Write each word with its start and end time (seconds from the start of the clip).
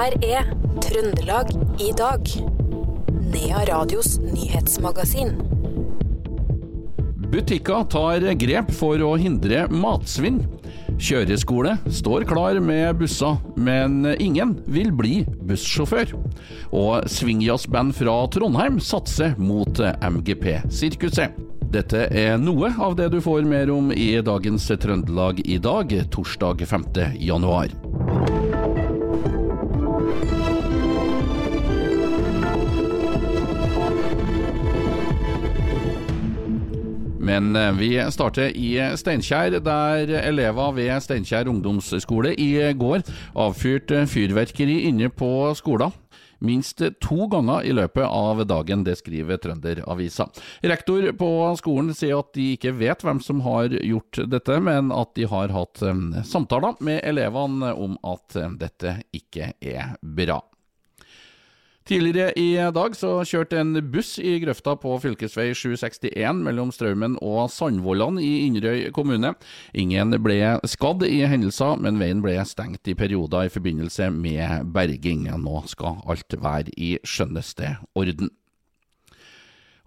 her 0.00 0.14
er 0.24 0.46
Trøndelag 0.80 1.50
i 1.82 1.90
dag. 1.96 2.28
Nea 3.30 3.64
Radios 3.68 4.14
nyhetsmagasin. 4.22 5.34
Butikker 7.30 7.84
tar 7.92 8.24
grep 8.40 8.72
for 8.74 9.02
å 9.04 9.10
hindre 9.20 9.66
matsvinn. 9.70 10.40
Kjøreskole 11.00 11.76
står 11.92 12.24
klar 12.28 12.58
med 12.64 12.96
busser, 13.00 13.36
men 13.60 14.08
ingen 14.16 14.56
vil 14.72 14.88
bli 14.96 15.20
bussjåfør. 15.48 16.16
Og 16.72 17.04
swingjazzband 17.10 17.94
fra 18.00 18.16
Trondheim 18.32 18.80
satser 18.80 19.36
mot 19.40 19.82
MGP-sirkuset. 19.84 21.36
Dette 21.70 22.08
er 22.08 22.40
noe 22.40 22.72
av 22.82 22.96
det 22.98 23.12
du 23.12 23.20
får 23.22 23.44
mer 23.46 23.70
om 23.70 23.92
i 23.92 24.14
dagens 24.26 24.72
Trøndelag 24.80 25.44
i 25.44 25.60
dag, 25.62 25.92
torsdag 26.10 26.64
5. 26.72 26.88
januar. 27.20 27.76
Men 37.30 37.54
eh, 37.56 37.72
vi 37.78 37.90
starter 38.10 38.50
i 38.58 38.74
Steinkjer, 38.98 39.60
der 39.62 40.10
elever 40.24 40.74
ved 40.74 40.90
Steinkjer 41.04 41.50
ungdomsskole 41.50 42.34
i 42.34 42.52
går 42.74 43.04
avfyrte 43.38 44.02
fyrverkeri 44.10 44.80
inne 44.88 45.12
på 45.14 45.30
skolen. 45.58 45.94
Minst 46.40 46.80
to 47.04 47.26
ganger 47.30 47.66
i 47.68 47.74
løpet 47.76 48.06
av 48.06 48.40
dagen, 48.48 48.82
det 48.82 48.96
skriver 48.98 49.38
Trønderavisa. 49.38 50.26
Rektor 50.72 51.10
på 51.20 51.30
skolen 51.60 51.92
sier 51.94 52.22
at 52.22 52.32
de 52.34 52.54
ikke 52.56 52.72
vet 52.80 53.04
hvem 53.04 53.20
som 53.22 53.42
har 53.44 53.68
gjort 53.76 54.22
dette, 54.32 54.56
men 54.64 54.88
at 54.90 55.12
de 55.20 55.28
har 55.30 55.52
hatt 55.54 55.84
eh, 55.86 56.22
samtaler 56.26 56.80
med 56.82 57.04
elevene 57.06 57.74
om 57.76 57.98
at 58.02 58.40
eh, 58.40 58.56
dette 58.58 58.96
ikke 59.14 59.52
er 59.60 59.94
bra. 60.00 60.40
Tidligere 61.90 62.30
i 62.38 62.52
dag 62.70 62.92
så 62.94 63.16
kjørte 63.26 63.58
en 63.58 63.72
buss 63.90 64.12
i 64.22 64.36
grøfta 64.38 64.76
på 64.78 64.92
fv. 65.02 65.16
761 65.26 66.38
mellom 66.38 66.70
Straumen 66.70 67.16
og 67.18 67.48
Sandvollan 67.50 68.20
i 68.22 68.44
Inderøy 68.44 68.92
kommune. 68.94 69.32
Ingen 69.74 70.14
ble 70.22 70.36
skadd 70.70 71.02
i 71.08 71.24
hendelser, 71.26 71.82
men 71.82 71.98
veien 71.98 72.22
ble 72.22 72.36
stengt 72.46 72.86
i 72.86 72.94
perioder 72.94 73.48
i 73.48 73.50
forbindelse 73.50 74.06
med 74.14 74.70
berging. 74.70 75.26
Nå 75.42 75.64
skal 75.72 75.98
alt 76.06 76.38
være 76.38 76.70
i 76.78 76.92
skjønneste 77.02 77.74
orden. 77.98 78.30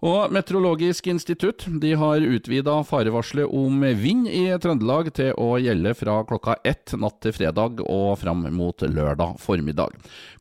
Og 0.02 0.32
Meteorologisk 0.34 1.06
institutt 1.06 1.64
de 1.80 1.94
har 1.96 2.24
utvida 2.24 2.74
farevarselet 2.84 3.46
om 3.46 3.84
vind 4.00 4.26
i 4.28 4.46
Trøndelag 4.60 5.12
til 5.14 5.30
å 5.40 5.54
gjelde 5.62 5.94
fra 5.96 6.18
klokka 6.28 6.56
ett 6.66 6.92
natt 6.98 7.20
til 7.24 7.34
fredag 7.36 7.80
og 7.84 8.18
fram 8.20 8.42
mot 8.52 8.82
lørdag 8.82 9.38
formiddag. 9.40 9.94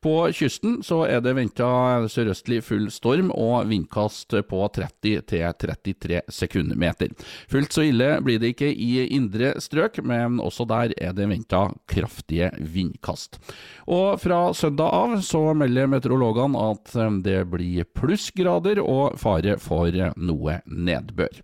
På 0.03 0.15
kysten 0.35 0.81
så 0.83 1.03
er 1.07 1.21
det 1.23 1.35
venta 1.37 1.67
sørøstlig 2.11 2.59
full 2.65 2.89
storm 2.91 3.29
og 3.31 3.69
vindkast 3.69 4.35
på 4.49 4.63
30 4.75 5.21
33 5.29 6.23
sekundmeter. 6.27 7.13
Fullt 7.51 7.75
så 7.75 7.85
ille 7.87 8.17
blir 8.25 8.41
det 8.41 8.53
ikke 8.55 8.71
i 8.73 9.05
indre 9.15 9.53
strøk, 9.63 10.01
men 10.03 10.41
også 10.43 10.67
der 10.67 10.95
er 10.97 11.15
det 11.15 11.29
venta 11.29 11.69
kraftige 11.87 12.51
vindkast. 12.59 13.39
Og 13.87 14.19
fra 14.19 14.41
søndag 14.57 14.91
av 14.91 15.15
så 15.23 15.45
melder 15.55 15.87
meteorologene 15.91 16.67
at 16.73 16.97
det 17.23 17.39
blir 17.53 17.87
plussgrader 17.95 18.81
og 18.83 19.15
fare 19.21 19.52
for 19.61 20.13
noe 20.17 20.59
nedbør. 20.65 21.41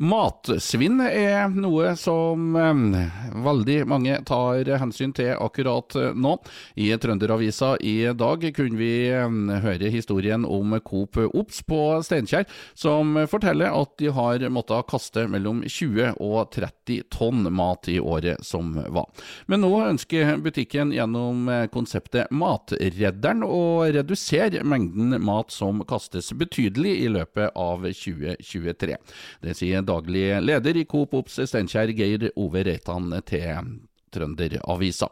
Matsvinn 0.00 0.96
er 1.04 1.50
noe 1.52 1.90
som 2.00 2.54
eh, 2.56 3.16
veldig 3.44 3.74
mange 3.84 4.14
tar 4.24 4.64
hensyn 4.80 5.10
til 5.12 5.34
akkurat 5.34 5.92
nå. 6.16 6.30
I 6.80 6.86
Trønderavisa 6.96 7.74
i 7.84 8.08
dag 8.16 8.46
kunne 8.56 8.80
vi 8.80 9.10
eh, 9.12 9.34
høre 9.60 9.90
historien 9.92 10.46
om 10.48 10.72
Coop 10.80 11.18
Ops 11.26 11.60
på 11.68 11.80
Steinkjer, 12.06 12.46
som 12.72 13.18
forteller 13.28 13.76
at 13.76 13.92
de 14.00 14.08
har 14.16 14.46
måttet 14.48 14.88
kaste 14.88 15.26
mellom 15.28 15.60
20 15.66 16.16
og 16.16 16.48
30 16.56 17.04
tonn 17.12 17.44
mat 17.52 17.92
i 17.92 17.98
året 18.00 18.40
som 18.40 18.72
var. 18.88 19.10
Men 19.52 19.60
nå 19.66 19.72
ønsker 19.84 20.40
butikken 20.40 20.96
gjennom 20.96 21.44
konseptet 21.76 22.32
Matredderen 22.32 23.44
å 23.44 23.84
redusere 23.84 24.64
mengden 24.64 25.18
mat 25.20 25.52
som 25.52 25.84
kastes 25.84 26.32
betydelig 26.32 26.96
i 27.04 27.12
løpet 27.12 27.52
av 27.52 27.84
2023. 27.84 28.96
Det 29.44 29.60
sier 29.60 29.89
daglig 29.90 30.26
leder 30.46 30.80
i 30.80 30.86
Coop 30.88 31.18
Ops 31.20 31.40
Steinkjer, 31.42 31.94
Geir 31.98 32.30
Ove 32.38 32.64
Reitan, 32.66 33.12
til 33.26 33.78
Trønderavisa. 34.14 35.10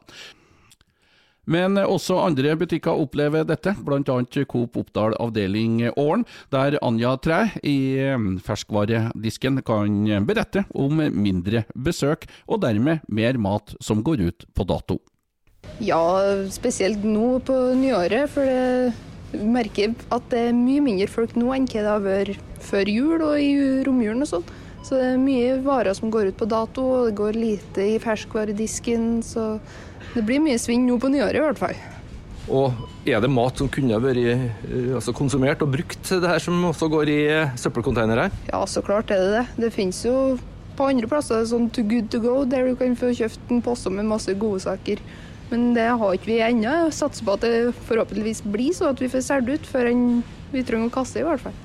Men 1.48 1.78
også 1.80 2.18
andre 2.20 2.52
butikker 2.60 3.00
opplever 3.00 3.46
dette, 3.48 3.72
bl.a. 3.80 4.16
Coop 4.52 4.76
Oppdal 4.76 5.16
avdeling 5.16 5.80
Åren, 5.96 6.26
der 6.52 6.76
Anja 6.84 7.14
Træ 7.24 7.38
i 7.64 7.78
ferskvaredisken 8.44 9.62
kan 9.64 10.26
berette 10.28 10.66
om 10.76 11.00
mindre 11.00 11.64
besøk, 11.72 12.28
og 12.46 12.60
dermed 12.66 13.00
mer 13.08 13.40
mat 13.40 13.72
som 13.80 14.04
går 14.04 14.26
ut 14.28 14.48
på 14.52 14.68
dato. 14.68 15.00
Ja, 15.80 16.04
spesielt 16.52 17.00
nå 17.04 17.38
på 17.46 17.56
nyåret, 17.80 18.28
for 18.34 18.44
det 19.32 19.40
merker 19.48 19.96
at 20.12 20.28
det 20.32 20.50
er 20.50 20.56
mye 20.56 20.84
mindre 20.84 21.08
folk 21.08 21.32
nå 21.36 21.48
enn 21.56 21.68
hva 21.68 21.80
det 21.80 21.92
har 21.94 22.04
vært 22.04 22.62
før 22.64 22.92
jul 22.92 23.24
og 23.24 23.40
i 23.40 23.52
romjulen 23.88 24.24
og 24.24 24.34
sånn. 24.36 24.48
Så 24.86 24.96
det 24.96 25.06
er 25.12 25.20
mye 25.20 25.58
varer 25.64 25.96
som 25.96 26.10
går 26.12 26.30
ut 26.30 26.38
på 26.38 26.48
dato, 26.48 26.84
og 26.94 27.08
det 27.08 27.16
går 27.18 27.36
lite 27.36 27.86
i 27.94 27.98
ferskvaredisken. 28.02 29.22
Så 29.26 29.58
det 30.14 30.24
blir 30.26 30.42
mye 30.42 30.58
svinn 30.60 30.86
nå 30.88 30.98
på 31.02 31.10
nyåret 31.12 31.40
i 31.40 31.44
hvert 31.44 31.60
fall. 31.60 31.80
Og 32.48 32.72
er 33.04 33.20
det 33.20 33.28
mat 33.28 33.60
som 33.60 33.68
kunne 33.68 33.98
vært 34.00 34.22
altså 34.96 35.12
konsumert 35.12 35.60
og 35.64 35.74
brukt, 35.74 36.00
det 36.08 36.30
her 36.30 36.40
som 36.40 36.62
også 36.70 36.88
går 36.88 37.10
i 37.12 37.20
søppelkonteinere? 37.60 38.30
Ja, 38.48 38.62
så 38.64 38.80
klart 38.84 39.12
er 39.12 39.20
det 39.20 39.34
det. 39.34 39.44
Det 39.66 39.74
finnes 39.74 40.00
jo 40.06 40.38
på 40.78 40.88
andre 40.88 41.10
plasser 41.10 41.44
sånn 41.50 41.68
too 41.74 41.84
good 41.84 42.08
to 42.14 42.22
go, 42.22 42.38
der 42.48 42.70
du 42.70 42.78
kan 42.78 42.96
få 42.96 43.10
kjøpt 43.18 43.52
en 43.52 43.60
pose 43.66 43.92
med 43.92 44.08
masse 44.08 44.32
godsaker. 44.40 45.02
Men 45.50 45.72
det 45.76 45.90
har 45.90 46.16
ikke 46.16 46.30
vi 46.30 46.40
ennå. 46.44 46.88
Satser 46.94 47.24
på 47.26 47.36
at 47.36 47.44
det 47.44 47.74
forhåpentligvis 47.88 48.44
blir 48.48 48.72
så 48.76 48.92
at 48.94 49.00
vi 49.02 49.12
får 49.12 49.24
solgt 49.26 49.52
ut 49.52 49.68
før 49.68 49.92
vi 50.52 50.64
trenger 50.64 50.88
å 50.88 50.94
kaste, 50.94 51.20
i 51.20 51.26
hvert 51.26 51.44
fall. 51.44 51.56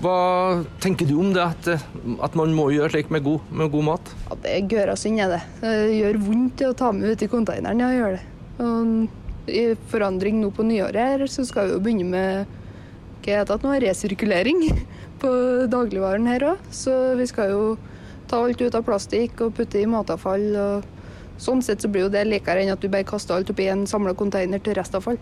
Hva 0.00 0.64
tenker 0.80 1.04
du 1.04 1.18
om 1.20 1.34
det, 1.34 1.42
at, 1.44 1.66
at 2.24 2.36
man 2.38 2.54
må 2.56 2.70
gjøre 2.72 2.94
slik 2.94 3.10
med 3.12 3.20
god, 3.26 3.50
med 3.52 3.68
god 3.72 3.84
mat? 3.84 4.12
Ja, 4.30 4.36
Det 4.44 4.52
er 4.54 4.68
gørrasynd, 4.70 5.20
er 5.20 5.34
det. 5.34 5.40
Det 5.60 5.72
gjør 5.98 6.20
vondt 6.24 6.62
å 6.64 6.70
ta 6.78 6.88
med 6.96 7.12
ut 7.12 7.24
i 7.26 7.28
konteineren, 7.28 7.82
ja, 7.84 7.90
gjør 7.92 8.16
det. 8.16 8.22
Og 8.64 9.50
I 9.52 9.64
forandring 9.92 10.38
nå 10.40 10.48
på 10.56 10.64
nyåret 10.64 11.26
så 11.28 11.44
skal 11.44 11.68
vi 11.68 11.76
jo 11.76 11.82
begynne 11.84 12.08
med 12.14 12.56
hva 13.20 13.42
heter 13.42 13.60
det 13.60 13.68
nå, 13.68 13.74
resirkulering 13.84 14.62
på 15.20 15.32
dagligvaren 15.68 16.30
her 16.32 16.46
òg. 16.54 16.64
Så 16.72 16.96
vi 17.20 17.28
skal 17.28 17.52
jo 17.52 17.66
ta 18.30 18.40
alt 18.40 18.62
ut 18.62 18.78
av 18.78 18.86
plastikk 18.86 19.44
og 19.44 19.52
putte 19.58 19.82
i 19.82 19.90
matavfall. 19.90 20.48
og 20.56 21.36
Sånn 21.40 21.60
sett 21.64 21.84
så 21.84 21.92
blir 21.92 22.06
jo 22.06 22.14
det 22.16 22.24
likere 22.28 22.64
enn 22.64 22.72
at 22.72 22.80
du 22.80 22.88
bare 22.88 23.04
kaster 23.08 23.36
alt 23.36 23.52
oppi 23.52 23.68
en 23.68 23.84
samla 23.90 24.16
container 24.16 24.64
til 24.64 24.80
restavfall. 24.80 25.20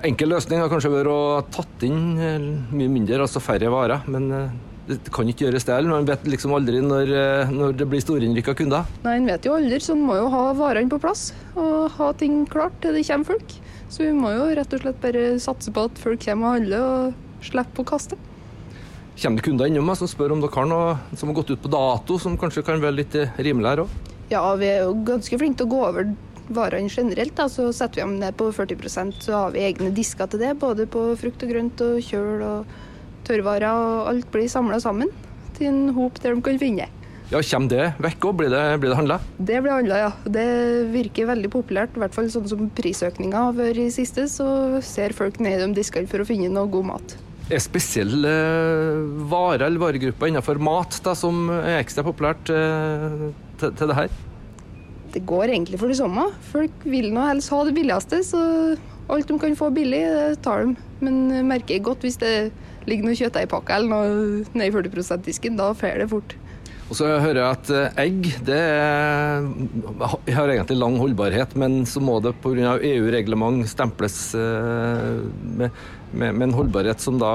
Enkel 0.00 0.30
løsning 0.32 0.62
har 0.62 0.70
kanskje 0.72 0.88
vært 0.94 1.10
å 1.12 1.44
tatt 1.52 1.82
inn 1.84 2.16
eh, 2.16 2.44
mye 2.72 2.88
mindre, 2.88 3.18
altså 3.20 3.40
færre 3.44 3.68
varer. 3.68 4.06
Men 4.08 4.30
eh, 4.32 4.54
det 4.88 5.12
kan 5.12 5.28
ikke 5.28 5.44
gjøres 5.44 5.66
det 5.68 5.74
heller. 5.74 5.92
Man 5.92 6.06
vet 6.08 6.24
liksom 6.24 6.54
aldri 6.56 6.80
når, 6.80 7.12
eh, 7.12 7.52
når 7.52 7.74
det 7.76 7.88
blir 7.90 8.00
storinnrykka 8.00 8.54
kunder. 8.56 8.88
Nei, 9.04 9.18
en 9.18 9.28
vet 9.28 9.44
jo 9.44 9.58
aldri, 9.58 9.76
så 9.84 9.92
en 9.92 10.06
må 10.08 10.16
jo 10.16 10.30
ha 10.32 10.46
varene 10.56 10.88
på 10.88 11.00
plass 11.02 11.34
og 11.52 11.90
ha 11.98 12.08
ting 12.16 12.46
klart 12.48 12.78
til 12.80 12.96
det 12.96 13.04
kommer 13.10 13.34
folk. 13.34 13.52
Så 13.92 14.06
vi 14.06 14.14
må 14.16 14.32
jo 14.32 14.48
rett 14.56 14.72
og 14.72 14.80
slett 14.86 15.02
bare 15.04 15.26
satse 15.42 15.74
på 15.76 15.84
at 15.90 16.00
folk 16.00 16.24
kommer 16.24 16.48
og 16.48 16.56
handler 16.56 16.86
og 16.86 17.44
slipper 17.44 17.84
å 17.84 17.90
kaste. 17.92 18.20
Kommer 19.20 19.42
det 19.42 19.48
kunder 19.50 19.68
innom 19.68 19.92
som 20.00 20.08
spør 20.08 20.32
om 20.32 20.40
dere 20.40 20.56
har 20.56 20.70
noe 20.70 20.96
som 21.12 21.28
har 21.28 21.42
gått 21.42 21.52
ut 21.52 21.60
på 21.60 21.74
dato, 21.76 22.16
som 22.16 22.40
kanskje 22.40 22.64
kan 22.64 22.80
være 22.80 23.02
litt 23.02 23.20
rimeligere 23.36 23.84
òg? 23.84 24.16
Ja, 24.32 24.46
vi 24.56 24.68
er 24.70 24.86
jo 24.86 24.96
ganske 25.04 25.36
flinke 25.36 25.60
til 25.60 25.68
å 25.68 25.74
gå 25.74 25.84
over 25.90 26.12
varene 26.54 26.90
generelt, 26.92 27.34
da, 27.38 27.48
så 27.50 27.70
setter 27.74 28.00
vi 28.00 28.04
dem 28.04 28.18
ned 28.20 28.36
på 28.38 28.50
40% 28.54 29.24
så 29.24 29.36
har 29.36 29.56
vi 29.56 29.64
egne 29.68 29.90
disker 29.94 30.30
til 30.30 30.42
det. 30.42 30.54
Både 30.60 30.86
på 30.90 31.10
frukt 31.20 31.42
og 31.46 31.52
grønt 31.52 31.82
og 31.86 31.98
kjøl 32.04 32.44
og 32.46 32.78
tørrvarer. 33.28 33.68
og 33.70 34.08
Alt 34.12 34.30
blir 34.34 34.50
samla 34.50 34.80
sammen 34.82 35.12
til 35.58 35.70
en 35.70 35.94
hop 35.96 36.20
der 36.22 36.34
de 36.34 36.44
kan 36.44 36.60
finne. 36.60 36.88
Ja, 37.30 37.38
Kommer 37.46 37.70
det 37.70 37.84
vekk 38.02 38.24
òg? 38.26 38.38
Blir 38.40 38.50
det, 38.50 38.62
blir 38.82 38.90
det 38.90 38.98
handla? 38.98 39.20
Det 39.38 39.60
blir 39.62 39.70
handla, 39.76 39.98
ja. 40.00 40.10
Det 40.26 40.46
virker 40.90 41.28
veldig 41.30 41.50
populært. 41.52 41.94
I 41.94 42.02
hvert 42.02 42.16
fall 42.16 42.30
sånn 42.32 42.48
som 42.50 42.70
prisøkninga 42.74 43.44
har 43.46 43.54
vært 43.54 43.78
i 43.84 43.90
siste, 43.94 44.26
så 44.26 44.80
ser 44.82 45.14
folk 45.14 45.38
ned 45.38 45.60
i 45.60 45.60
de 45.62 45.76
diskene 45.78 46.10
for 46.10 46.24
å 46.24 46.26
finne 46.26 46.50
noe 46.50 46.70
god 46.72 46.88
mat. 46.90 47.14
Er 47.50 47.62
spesielle 47.62 48.32
varer 49.30 49.66
eller 49.66 49.82
varegrupper 49.82 50.30
innenfor 50.30 50.58
mat 50.62 50.98
da, 51.06 51.14
som 51.18 51.48
er 51.60 51.80
ekstra 51.80 52.02
populært 52.06 52.50
eh, 52.54 53.30
til, 53.62 53.74
til 53.78 53.90
det 53.90 53.98
her? 53.98 54.18
Det 55.14 55.24
går 55.28 55.52
egentlig 55.52 55.80
for 55.80 55.90
det 55.90 55.98
samme. 56.00 56.28
Folk 56.52 56.84
vil 56.88 57.10
nå 57.14 57.24
helst 57.28 57.52
ha 57.54 57.62
det 57.66 57.76
billigste, 57.76 58.22
så 58.26 58.42
alt 59.10 59.30
de 59.30 59.38
kan 59.42 59.56
få 59.58 59.70
billig, 59.74 60.02
det 60.06 60.42
tar 60.44 60.66
de. 60.66 60.76
Men 61.04 61.48
merker 61.48 61.76
jeg 61.76 61.86
godt 61.86 62.04
hvis 62.06 62.20
det 62.20 62.34
ligger 62.88 63.08
noe 63.08 63.18
kjøttdeigpakke 63.18 63.76
eller 63.76 63.90
noe 63.90 64.44
nedi 64.54 64.70
40 64.74 64.94
%-disken, 65.02 65.58
da 65.58 65.72
får 65.76 66.02
det 66.02 66.08
fort. 66.12 66.36
Og 66.90 66.96
så 66.98 67.06
hører 67.22 67.38
jeg 67.38 67.54
at 67.54 67.68
eh, 67.70 67.98
egg 68.02 68.24
det 68.48 68.56
er, 68.58 69.44
har 70.34 70.50
egentlig 70.50 70.78
lang 70.80 70.96
holdbarhet, 70.98 71.54
men 71.54 71.84
så 71.86 72.02
må 72.02 72.16
det 72.24 72.34
pga. 72.42 72.74
EU-reglement 72.82 73.62
stemples 73.70 74.18
eh, 74.34 75.20
med, 75.54 75.70
med, 76.10 76.34
med, 76.34 76.48
en 76.48 76.56
holdbarhet 76.58 77.02
som 77.02 77.20
da 77.22 77.30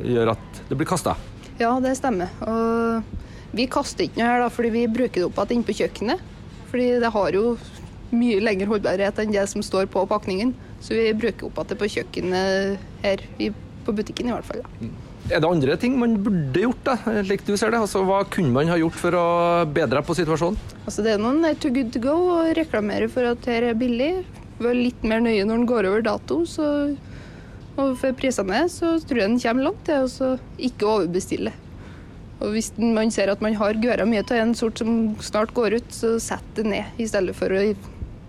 gjør 0.00 0.32
at 0.32 0.62
det 0.70 0.80
blir 0.80 0.88
kasta. 0.88 1.18
Ja, 1.60 1.74
det 1.84 1.98
stemmer. 1.98 2.32
Og 2.48 3.52
vi 3.52 3.68
kaster 3.68 4.06
ikke 4.06 4.22
noe 4.22 4.32
her 4.32 4.42
da, 4.46 4.48
fordi 4.52 4.72
vi 4.72 4.88
bruker 4.88 5.20
det 5.20 5.28
opp 5.28 5.42
igjen 5.44 5.58
inne 5.58 5.68
på 5.68 5.76
kjøkkenet. 5.82 6.34
Fordi 6.70 6.88
det 7.02 7.12
har 7.14 7.36
jo 7.36 7.56
mye 8.14 8.40
lengre 8.40 8.68
holdbarhet 8.70 9.20
enn 9.20 9.34
det 9.34 9.44
som 9.50 9.64
står 9.64 9.88
på 9.92 10.04
pakningen. 10.08 10.54
Så 10.84 10.96
vi 10.96 11.10
bruker 11.16 11.48
opp 11.48 11.60
igjen 11.64 11.80
på 11.80 11.90
kjøkkenet 11.96 13.04
her, 13.04 13.22
på 13.84 13.94
butikken 13.96 14.30
i 14.30 14.34
hvert 14.34 14.48
fall. 14.48 14.64
Da. 14.64 14.88
Mm. 14.88 14.96
Er 15.28 15.42
det 15.44 15.48
andre 15.48 15.74
ting 15.76 15.98
man 16.00 16.14
burde 16.24 16.62
gjort, 16.62 16.80
da, 16.86 16.94
slik 17.26 17.42
du 17.44 17.52
ser 17.58 17.74
det? 17.74 17.82
Altså, 17.82 18.00
Hva 18.08 18.22
kunne 18.32 18.54
man 18.54 18.70
ha 18.72 18.78
gjort 18.80 18.96
for 18.96 19.16
å 19.18 19.26
bedre 19.68 20.00
på 20.06 20.16
situasjonen? 20.16 20.56
Altså, 20.86 21.04
det 21.04 21.14
er 21.14 21.20
noen 21.20 21.44
too 21.60 21.72
good 21.74 21.92
to 21.92 22.00
go 22.00 22.16
å 22.32 22.38
reklamere 22.56 23.10
for 23.12 23.28
at 23.28 23.48
her 23.50 23.66
er 23.72 23.76
billig. 23.76 24.24
Vær 24.62 24.78
litt 24.78 25.04
mer 25.04 25.20
nøye 25.22 25.44
når 25.44 25.60
den 25.60 25.68
går 25.68 25.90
over 25.90 26.06
dato. 26.06 26.40
Så, 26.48 26.64
og 27.76 27.92
for 28.00 28.16
prisene 28.16 28.64
så 28.72 28.96
tror 29.04 29.20
jeg 29.20 29.34
den 29.34 29.42
kommer 29.42 29.68
langt 29.68 29.84
til 29.86 30.08
å 30.08 30.32
ikke 30.70 30.88
overbestille. 30.94 31.52
Og 32.38 32.54
hvis 32.54 32.70
man 32.78 33.10
ser 33.10 33.32
at 33.32 33.42
man 33.42 33.56
har 33.58 33.78
gøra 33.82 34.06
mye 34.06 34.22
av 34.22 34.36
en 34.38 34.54
sort 34.54 34.78
som 34.78 35.16
snart 35.24 35.54
går 35.56 35.80
ut, 35.80 35.88
så 35.94 36.16
sett 36.22 36.44
det 36.54 36.68
ned, 36.68 36.94
i 36.98 37.08
stedet 37.10 37.34
for 37.36 37.50
å 37.50 37.64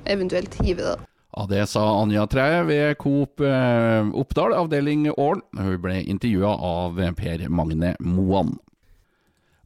eventuelt 0.09 0.55
hive 0.63 0.81
det. 0.85 0.97
Ja, 1.29 1.45
Det 1.45 1.67
sa 1.69 1.83
Anja 2.01 2.25
Treie 2.27 2.63
ved 2.65 2.97
Coop 2.97 3.39
eh, 3.45 4.09
Oppdal, 4.17 4.55
avdeling 4.57 5.05
Ål. 5.13 5.43
Hun 5.57 5.77
ble 5.83 6.01
intervjua 6.01 6.55
av 6.57 6.97
Per 7.15 7.45
Magne 7.53 7.93
Moan. 8.01 8.57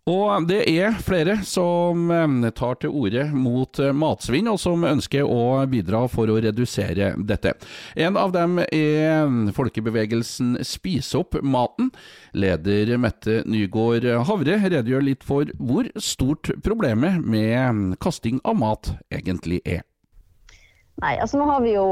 Og 0.10 0.50
det 0.50 0.66
er 0.68 0.98
flere 1.00 1.38
som 1.48 2.10
tar 2.58 2.76
til 2.82 2.92
orde 2.92 3.24
mot 3.32 3.80
eh, 3.80 3.94
matsvinn, 3.96 4.50
og 4.52 4.60
som 4.60 4.84
ønsker 4.84 5.24
å 5.24 5.64
bidra 5.72 6.02
for 6.12 6.28
å 6.28 6.42
redusere 6.44 7.14
dette. 7.16 7.54
En 7.96 8.20
av 8.20 8.34
dem 8.36 8.60
er 8.66 9.32
folkebevegelsen 9.56 10.58
Spis 10.68 11.14
opp 11.16 11.40
maten. 11.40 11.94
Leder 12.36 12.98
Mette 13.00 13.42
Nygård 13.48 14.10
Havre 14.28 14.60
redegjør 14.66 15.08
litt 15.08 15.24
for 15.24 15.48
hvor 15.56 15.88
stort 15.96 16.52
problemet 16.68 17.24
med 17.24 17.96
kasting 18.04 18.44
av 18.44 18.60
mat 18.60 18.92
egentlig 19.08 19.64
er. 19.64 19.86
Nei, 21.02 21.16
altså 21.18 21.40
Nå 21.40 21.48
har 21.50 21.64
vi 21.64 21.72
jo 21.74 21.86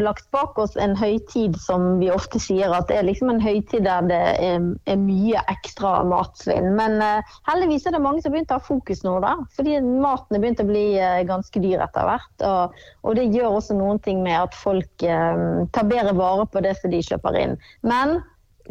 lagt 0.00 0.30
bak 0.32 0.56
oss 0.58 0.78
en 0.80 0.94
høytid 0.96 1.58
som 1.60 1.98
vi 2.00 2.08
ofte 2.10 2.40
sier 2.40 2.72
at 2.72 2.88
det 2.88 2.96
er 2.96 3.04
liksom 3.04 3.28
en 3.28 3.42
høytid 3.42 3.84
der 3.84 4.06
det 4.08 4.20
er, 4.40 4.64
er 4.88 5.02
mye 5.02 5.42
ekstra 5.52 5.98
matsvinn. 6.08 6.70
Men 6.78 6.96
uh, 7.04 7.34
heldigvis 7.50 7.84
er 7.86 7.94
det 7.94 8.00
mange 8.02 8.22
som 8.22 8.32
har 8.32 8.38
begynt 8.38 8.54
å 8.54 8.58
ha 8.58 8.64
fokus 8.64 9.04
nå, 9.04 9.18
da. 9.24 9.34
Fordi 9.58 9.76
maten 9.84 10.38
er 10.38 10.42
begynt 10.42 10.62
å 10.64 10.68
bli 10.70 10.86
uh, 10.96 11.20
ganske 11.28 11.62
dyr 11.62 11.84
etter 11.84 12.08
hvert. 12.08 12.46
Og, 12.48 12.78
og, 13.04 13.10
det 13.18 13.28
gjør 13.36 13.58
også 13.58 13.76
noen 13.76 14.00
ting 14.06 14.24
med 14.24 14.38
at 14.40 14.56
folk 14.56 15.04
uh, 15.04 15.68
tar 15.76 15.92
bedre 15.92 16.16
vare 16.16 16.48
på 16.48 16.64
det 16.64 16.78
som 16.80 16.96
de 16.96 17.04
kjøper 17.04 17.38
inn. 17.42 17.54
Men 17.84 18.18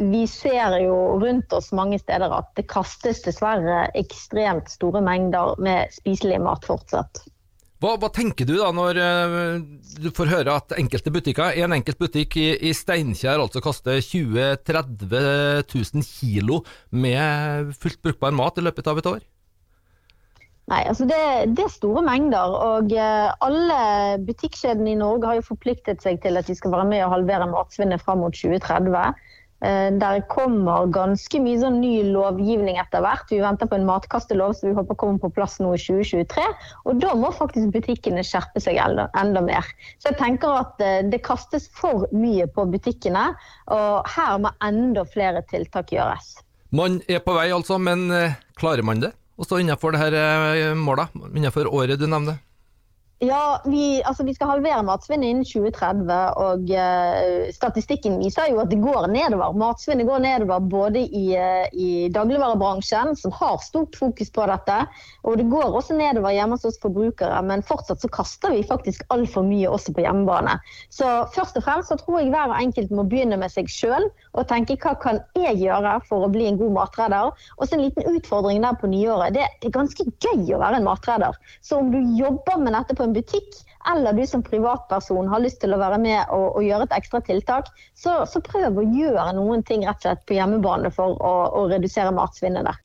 vi 0.01 0.25
ser 0.27 0.79
jo 0.81 0.97
rundt 1.21 1.53
oss 1.55 1.69
mange 1.77 2.01
steder 2.01 2.33
at 2.33 2.49
det 2.57 2.65
kastes 2.73 3.21
dessverre 3.23 3.85
ekstremt 3.95 4.73
store 4.73 5.05
mengder 5.05 5.55
med 5.61 5.93
spiselig 5.93 6.41
mat 6.43 6.65
fortsatt. 6.67 7.21
Hva, 7.83 7.97
hva, 7.99 8.07
tenker 8.13 8.47
du 8.47 8.53
da 8.55 8.69
når 8.71 8.97
uh, 9.03 9.57
du 9.99 10.07
får 10.15 10.31
høre 10.31 10.53
at 10.55 10.75
enkelte 10.79 11.11
butikker, 11.11 11.57
en 11.59 11.75
enkelt 11.75 11.99
butikk 11.99 12.37
i, 12.39 12.47
i 12.69 12.71
Steinkjer 12.75 13.41
altså 13.41 13.59
kaster 13.63 13.99
20 13.99 14.63
000-30 14.63 15.65
000 15.99 16.05
kilo 16.07 16.61
med 16.95 17.73
fullt 17.75 17.99
brukbar 18.05 18.35
mat 18.35 18.61
i 18.61 18.63
løpet 18.63 18.87
av 18.87 19.01
et 19.01 19.09
år? 19.11 19.25
Nei, 20.71 20.81
altså 20.89 21.05
det, 21.05 21.19
det, 21.53 21.67
er 21.67 21.73
store 21.73 22.01
mengder. 22.07 22.55
og 22.71 22.95
uh, 22.95 23.35
Alle 23.45 23.81
butikkjedene 24.25 24.95
i 24.95 24.97
Norge 24.97 25.29
har 25.29 25.41
jo 25.41 25.49
forpliktet 25.51 26.01
seg 26.01 26.23
til 26.23 26.39
at 26.39 26.47
de 26.47 26.55
skal 26.57 26.73
være 26.73 26.87
med 26.89 27.03
og 27.05 27.13
halvere 27.19 27.51
matsvinnet 27.51 28.01
fram 28.01 28.23
mot 28.23 28.33
2030. 28.33 29.11
Eh, 29.65 29.89
der 29.97 30.21
kommer 30.29 30.85
ganske 30.93 31.39
mye 31.41 31.57
sånn 31.61 31.79
ny 31.81 31.93
lovgivning 32.13 32.77
etter 32.81 33.01
hvert. 33.05 33.31
Vi 33.31 33.41
venter 33.41 33.69
på 33.69 33.79
en 33.79 33.87
matkastelov 33.87 34.53
som 34.57 34.69
vi 34.69 34.75
håper 34.77 34.97
kommer 35.01 35.21
på 35.23 35.31
plass 35.37 35.57
nå 35.63 35.71
i 35.73 35.81
2023. 35.81 36.45
Og 36.85 37.01
da 37.01 37.13
må 37.17 37.31
faktisk 37.33 37.73
butikkene 37.73 38.25
skjerpe 38.25 38.61
seg 38.61 38.77
enda, 38.81 39.41
mer. 39.45 39.67
Så 39.97 40.11
jeg 40.11 40.19
tenker 40.21 40.59
at 40.61 40.81
eh, 40.85 41.01
det 41.09 41.23
kastes 41.25 41.69
for 41.73 42.05
mye 42.13 42.47
på 42.51 42.67
butikkene, 42.69 43.27
og 43.73 44.09
her 44.15 44.41
må 44.43 44.53
enda 44.65 45.05
flere 45.09 45.41
tiltak 45.49 45.93
gjøres. 45.95 46.35
Man 46.75 46.99
er 47.09 47.21
på 47.23 47.35
vei 47.37 47.49
altså, 47.55 47.79
men 47.81 48.09
eh, 48.13 48.37
klarer 48.59 48.85
man 48.85 49.01
det? 49.01 49.15
Og 49.35 49.47
så 49.49 49.59
innenfor 49.59 49.91
det 49.91 49.99
her 49.99 50.75
målet, 50.79 51.11
innenfor 51.35 51.67
året 51.67 51.99
du 51.99 52.05
nevner? 52.07 52.37
Ja, 53.19 53.61
vi, 53.65 54.03
altså 54.03 54.25
vi, 54.27 54.33
skal 54.35 54.49
halvere 54.49 54.81
matsvinnet 54.83 55.29
innen 55.31 55.45
2030. 55.47 56.09
og 56.35 56.67
uh, 56.67 57.47
Statistikken 57.55 58.17
viser 58.19 58.49
jo 58.51 58.59
at 58.59 58.73
det 58.73 58.81
går 58.83 59.07
nedover. 59.07 59.53
Matsvinnet 59.55 60.09
går 60.09 60.19
nedover 60.25 60.65
både 60.67 60.99
i, 60.99 61.29
uh, 61.39 61.63
i, 61.71 62.09
dagligvarebransjen, 62.11 63.13
som 63.15 63.31
har 63.39 63.61
stort 63.63 63.95
fokus 63.95 64.33
på 64.35 64.47
dette, 64.51 64.81
og 65.23 65.39
det 65.39 65.45
går 65.47 65.77
også 65.79 65.95
nedover 65.95 66.35
hjemme 66.35 66.57
hos 66.57 66.67
oss 66.67 66.81
forbrukere. 66.83 67.37
Men 67.47 67.63
fortsatt 67.63 68.03
så 68.03 68.11
kaster 68.11 68.51
vi 68.51 68.65
faktisk 68.67 69.07
altfor 69.15 69.47
mye 69.47 69.71
også 69.71 69.95
på 69.95 70.03
hjemmebane. 70.03 70.57
Så 70.91 71.07
først 71.37 71.55
og 71.55 71.63
fremst 71.63 71.93
så 71.93 71.99
tror 72.01 72.19
jeg 72.19 72.33
hver 72.35 72.51
enkelt 72.59 72.91
må 72.91 73.07
begynne 73.07 73.39
med 73.39 73.53
seg 73.53 73.71
sjøl 73.71 74.09
og 74.35 74.49
tenke 74.51 74.75
hva 74.83 74.91
kan 74.99 75.21
jeg 75.39 75.61
gjøre 75.63 75.95
for 76.09 76.27
å 76.27 76.31
bli 76.35 76.49
en 76.49 76.59
god 76.59 76.75
matredder. 76.81 77.31
Og 77.31 77.63
så 77.63 77.79
en 77.79 77.85
liten 77.87 78.11
utfordring 78.11 78.59
der 78.67 78.75
på 78.75 78.91
nyåret. 78.91 79.39
Det, 79.39 79.47
det 79.63 79.71
er 79.71 79.77
ganske 79.79 80.03
gøy 80.19 80.51
å 80.51 80.59
være 80.59 80.83
en 80.83 80.91
matredder. 80.91 81.39
Så 81.63 81.79
om 81.79 81.95
du 81.95 82.01
jobber 82.19 82.59
med 82.59 82.75
dette 82.75 82.91
på 82.91 83.04
en 83.05 83.15
butikk, 83.15 83.57
eller 83.91 84.17
du 84.17 84.23
som 84.27 84.43
privatperson 84.43 85.29
har 85.29 85.43
lyst 85.43 85.61
til 85.61 85.75
å 85.75 85.81
være 85.81 85.99
med 86.01 86.33
og, 86.33 86.57
og 86.57 86.65
gjøre 86.65 86.87
et 86.87 86.97
ekstra 86.97 87.21
tiltak, 87.25 87.69
så, 87.93 88.23
så, 88.29 88.41
prøv 88.45 88.81
å 88.81 88.87
gjøre 88.95 89.27
noen 89.37 89.63
ting 89.65 89.85
rett 89.85 90.01
og 90.01 90.09
slett 90.09 90.25
på 90.27 90.39
hjemmebane 90.39 90.91
for 90.93 91.15
å, 91.21 91.35
å 91.61 91.67
redusere 91.71 92.13
matsvinnet 92.15 92.67
der. 92.67 92.81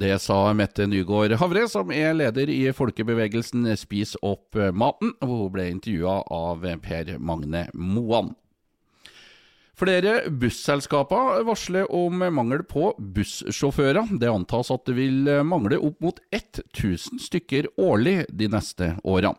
Det 0.00 0.14
sa 0.22 0.52
Mette 0.56 0.86
Nygård 0.86 1.34
Havre, 1.40 1.66
som 1.68 1.90
er 1.92 2.14
leder 2.14 2.48
i 2.48 2.62
folkebevegelsen 2.72 3.66
Spis 3.76 4.14
opp 4.22 4.56
maten. 4.72 5.12
Hun 5.20 5.50
ble 5.52 5.66
intervjua 5.74 6.20
av 6.30 6.64
Per 6.86 7.16
Magne 7.18 7.66
Moan. 7.74 8.30
Flere 9.80 10.26
busselskaper 10.28 11.38
varsler 11.48 11.86
om 11.96 12.18
mangel 12.34 12.60
på 12.68 12.90
bussjåfører. 13.00 14.10
Det 14.20 14.28
antas 14.28 14.68
at 14.74 14.82
det 14.84 14.92
vil 14.98 15.30
mangle 15.46 15.78
opp 15.80 16.02
mot 16.04 16.18
1000 16.36 17.22
stykker 17.24 17.70
årlig 17.80 18.26
de 18.28 18.50
neste 18.52 18.90
åra. 19.08 19.30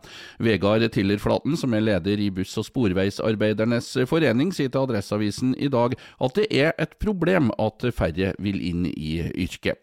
Vegard 0.42 0.88
Tillerflaten, 0.96 1.54
som 1.60 1.76
er 1.78 1.84
leder 1.86 2.24
i 2.26 2.32
Buss- 2.34 2.58
og 2.58 2.66
Sporveisarbeidernes 2.66 3.92
forening, 4.10 4.50
sier 4.50 4.72
til 4.74 4.82
Adresseavisen 4.82 5.54
i 5.62 5.70
dag 5.70 5.94
at 5.94 6.40
det 6.40 6.48
er 6.50 6.74
et 6.82 6.98
problem 6.98 7.52
at 7.62 7.86
færre 7.94 8.32
vil 8.42 8.58
inn 8.66 8.88
i 8.96 9.20
yrket. 9.46 9.78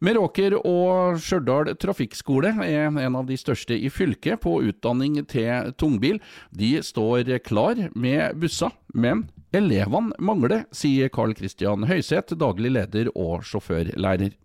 Meråker 0.00 0.56
og 0.56 1.20
Stjørdal 1.20 1.74
trafikkskole 1.76 2.54
er 2.64 2.88
en 2.88 3.18
av 3.20 3.28
de 3.28 3.36
største 3.36 3.76
i 3.76 3.92
fylket 3.92 4.40
på 4.46 4.62
utdanning 4.64 5.20
til 5.28 5.74
tungbil. 5.76 6.22
De 6.56 6.78
står 6.80 7.28
klar 7.44 7.90
med 7.92 8.40
busser, 8.40 8.72
men 8.96 9.26
elevene 9.56 10.14
mangler, 10.22 10.64
sier 10.74 11.10
Carl 11.12 11.34
Kristian 11.34 11.86
Høyseth, 11.88 12.36
daglig 12.38 12.72
leder 12.76 13.10
og 13.14 13.44
sjåførlærer. 13.46 14.36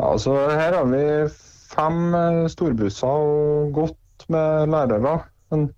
Altså 0.00 0.34
her 0.48 0.76
har 0.78 0.86
vi 0.90 1.04
fem 1.70 2.14
eh, 2.14 2.44
storbusser 2.50 3.06
og 3.08 3.72
godt 3.76 4.28
med 4.32 4.70
lærere. 4.72 5.18
Men 5.50 5.68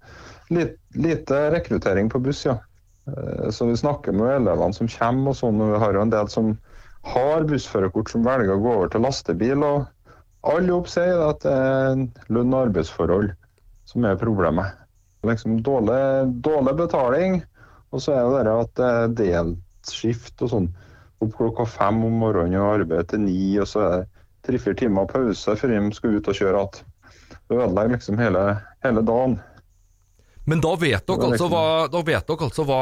lite 0.92 1.40
rekruttering 1.54 2.10
på 2.12 2.20
buss, 2.22 2.44
ja. 2.46 2.58
Eh, 3.08 3.50
så 3.50 3.66
vi 3.66 3.76
snakker 3.76 4.12
med 4.16 4.36
elevene 4.36 4.76
som 4.76 4.90
kommer 4.90 5.32
og 5.32 5.40
sånn. 5.40 5.62
Vi 5.72 5.80
har 5.82 5.96
jo 5.96 6.04
en 6.04 6.14
del 6.14 6.30
som 6.32 6.52
har 7.12 7.48
bussførerkort 7.48 8.12
som 8.12 8.26
velger 8.26 8.54
å 8.54 8.62
gå 8.62 8.74
over 8.76 8.92
til 8.92 9.04
lastebil. 9.04 9.64
og 9.66 9.86
Alle 10.48 10.74
opp 10.74 10.90
sier 10.90 11.22
at 11.28 11.42
det 11.44 11.52
er 11.54 12.04
lønn- 12.32 12.54
og 12.54 12.68
arbeidsforhold 12.68 13.32
som 13.90 14.06
er 14.06 14.20
problemet. 14.20 14.78
Liksom 15.26 15.60
dårlig, 15.62 16.02
dårlig 16.42 16.74
betaling, 16.78 17.42
og 17.92 18.00
så 18.00 18.16
er 18.16 18.48
det 18.48 18.56
at 18.56 18.80
det 18.80 19.28
er 19.28 19.52
delskift 19.52 20.42
og 20.44 20.52
sånn. 20.54 20.72
Opp 21.22 21.36
klokka 21.38 21.68
fem 21.68 22.00
om 22.06 22.18
morgenen 22.24 22.58
og 22.62 22.80
arbeide 22.80 23.12
til 23.12 23.24
ni, 23.26 23.54
og 23.60 23.68
så 23.70 23.84
er 23.84 23.94
det 24.00 24.08
tre-fire 24.48 24.78
timer 24.80 25.06
pause 25.10 25.54
før 25.58 25.74
de 25.74 25.94
skal 25.94 26.18
ut 26.18 26.28
og 26.32 26.38
kjøre 26.38 26.64
igjen. 26.64 26.90
Det 27.48 27.58
ødelegger 27.58 27.96
liksom 27.98 28.18
hele, 28.18 28.44
hele 28.84 29.02
dagen. 29.06 29.40
Men 30.48 30.62
da 30.62 30.72
vet, 30.74 31.04
dere 31.06 31.26
altså 31.28 31.46
hva, 31.52 31.64
da 31.92 32.00
vet 32.02 32.26
dere 32.26 32.46
altså 32.48 32.64
hva 32.66 32.78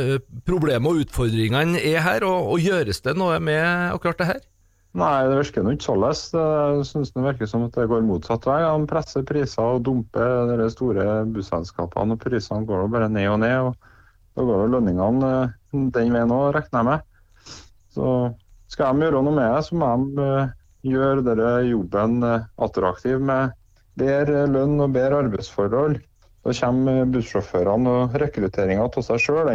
eh, 0.00 0.14
problemet 0.48 0.90
og 0.90 1.04
utfordringene 1.04 1.78
er 1.78 2.00
her, 2.02 2.26
og, 2.26 2.54
og, 2.54 2.62
gjøres 2.62 3.04
det 3.04 3.14
noe 3.18 3.36
med 3.38 3.92
akkurat 3.92 4.18
det 4.18 4.30
her? 4.32 4.40
Nei, 4.98 5.28
det 5.30 5.36
virker 5.38 5.62
nå 5.62 5.76
ikke 5.76 5.84
sånn. 5.84 6.06
Jeg 6.08 6.86
synes 6.88 7.12
det 7.14 7.22
virker 7.22 7.50
som 7.50 7.68
at 7.68 7.76
det 7.76 7.86
går 7.92 8.02
motsatt 8.08 8.48
vei. 8.48 8.58
De 8.64 8.88
presser 8.90 9.26
priser 9.28 9.76
og 9.76 9.84
dumper 9.86 10.56
de 10.58 10.66
store 10.74 11.06
busselskapene, 11.36 12.16
og 12.16 12.24
prisene 12.24 12.66
går 12.66 12.88
bare 12.90 13.12
ned 13.12 13.28
og 13.30 13.38
ned. 13.44 13.68
og 13.68 13.76
Da 14.38 14.44
går 14.46 14.60
jo 14.62 14.70
lønningene 14.70 15.28
eh, 15.34 15.54
den 15.96 16.12
veien 16.14 16.30
òg, 16.30 16.52
regner 16.54 16.78
jeg 16.78 16.86
med. 16.86 17.54
Så 17.90 18.10
skal 18.70 18.94
de 18.94 19.08
gjøre 19.08 19.22
noe 19.26 19.34
med 19.34 19.48
det, 19.50 19.64
så 19.66 19.78
må 19.80 19.88
de 20.14 20.26
eh, 20.28 20.52
gjøre 20.92 21.24
denne 21.26 21.48
jobben 21.66 22.22
eh, 22.22 22.44
attraktiv 22.68 23.24
med 23.30 23.56
bedre 23.98 24.44
lønn 24.46 24.78
og 24.78 24.94
bedre 24.94 25.24
arbeidsforhold, 25.24 25.98
Da 26.46 26.54
kommer 26.54 27.10
bussjåførene 27.10 27.96
og 28.04 28.14
rekrutteringa 28.22 28.86
av 28.86 29.02
seg 29.02 29.18
sjøl. 29.24 29.50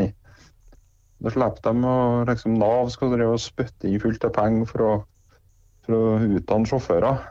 Da 1.23 1.31
slipper 1.31 1.63
de 1.63 1.87
å 1.87 1.97
liksom, 2.27 2.59
Nav 2.59 2.91
skal 2.91 3.15
drive 3.15 3.37
og 3.37 3.41
spytte 3.41 3.87
inn 3.87 4.03
fullt 4.03 4.27
av 4.27 4.35
penger 4.35 4.67
for 4.67 4.99
for 5.83 5.95
å 5.95 6.37
utdanne 6.37 6.67
sjåfører. 6.69 7.23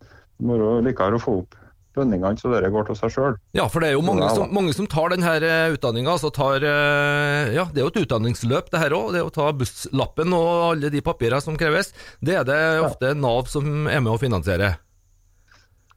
Det 0.00 0.44
må 0.48 0.56
være 0.56 0.86
likere 0.88 1.20
å 1.20 1.22
få 1.22 1.40
opp 1.42 1.56
lønningene 1.98 2.40
så 2.40 2.50
det 2.54 2.70
går 2.74 2.88
til 2.88 2.98
seg 2.98 3.12
sjøl. 3.14 3.38
Ja, 3.58 3.66
for 3.70 3.84
det 3.84 3.90
er 3.90 3.98
jo 3.98 4.04
mange 4.06 4.28
som, 4.34 4.48
mange 4.54 4.74
som 4.76 4.88
tar 4.90 5.12
denne 5.12 5.36
utdanninga. 5.74 6.14
Altså 6.16 6.32
tar, 6.34 6.64
eh, 6.64 7.54
ja, 7.56 7.68
det 7.72 7.82
er 7.82 7.86
jo 7.86 7.92
et 7.92 8.02
utdanningsløp, 8.04 8.72
det 8.72 8.82
her 8.82 8.96
òg. 8.96 9.12
Det 9.16 9.24
å 9.26 9.32
ta 9.34 9.50
busslappen 9.56 10.34
og 10.36 10.50
alle 10.72 10.92
de 10.94 11.02
papirene 11.04 11.44
som 11.44 11.58
kreves, 11.60 11.92
det 12.24 12.40
er 12.40 12.46
det 12.48 12.60
ofte 12.84 13.14
Nav 13.18 13.50
som 13.50 13.88
er 13.90 14.02
med 14.04 14.14
å 14.14 14.20
finansiere. 14.20 14.76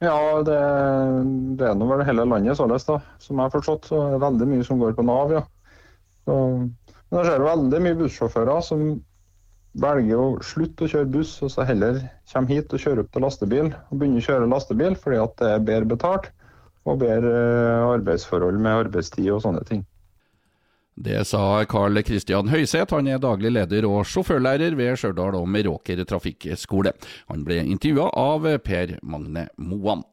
Ja, 0.02 0.18
det, 0.42 0.58
det 1.58 1.66
er 1.68 1.76
nå 1.78 1.86
vel 1.86 2.02
hele 2.06 2.26
landet 2.26 2.58
således, 2.58 2.86
da. 2.88 2.98
Som 3.22 3.38
jeg 3.38 3.46
har 3.46 3.54
forstått. 3.54 3.86
Så 3.90 4.00
er 4.02 4.16
det 4.16 4.24
veldig 4.24 4.48
mye 4.50 4.66
som 4.66 4.82
går 4.82 4.96
på 4.98 5.06
Nav, 5.06 5.34
ja. 5.36 5.44
Så, 6.26 6.36
men 6.66 7.20
jeg 7.20 7.28
ser 7.28 7.44
veldig 7.46 7.82
mye 7.84 7.98
bussjåfører 8.00 8.64
som 8.66 8.84
velger 9.72 10.20
å 10.20 10.26
slutte 10.44 10.84
å 10.84 10.90
kjøre 10.92 11.10
buss, 11.14 11.36
og 11.44 11.52
så 11.54 11.64
heller 11.68 12.02
kommer 12.32 12.52
hit 12.52 12.72
og 12.72 12.82
kjører 12.82 13.04
opp 13.04 13.12
til 13.14 13.24
lastebil 13.24 13.70
og 13.72 13.94
begynner 13.96 14.20
å 14.20 14.26
kjøre 14.26 14.50
lastebil 14.50 14.98
fordi 15.00 15.22
at 15.22 15.38
det 15.40 15.48
er 15.48 15.64
bedre 15.70 15.90
betalt 15.94 16.28
og 16.82 17.00
bedre 17.00 17.32
eh, 17.32 17.88
arbeidsforhold 17.94 18.60
med 18.60 18.86
arbeidstid 18.86 19.30
og 19.32 19.42
sånne 19.44 19.64
ting. 19.68 19.84
Det 20.92 21.22
sa 21.24 21.62
Carl 21.64 21.96
Kristian 22.04 22.50
Høyseth, 22.52 22.92
han 22.92 23.08
er 23.08 23.20
daglig 23.22 23.54
leder 23.54 23.86
og 23.88 24.04
sjåførlærer 24.04 24.76
ved 24.76 24.98
Stjørdal 25.00 25.38
og 25.38 25.48
Meråker 25.48 26.02
trafikkskole. 26.04 26.92
Han 27.32 27.46
ble 27.46 27.62
intervjua 27.64 28.10
av 28.12 28.44
Per 28.66 28.98
Magne 29.00 29.46
Moan. 29.56 30.04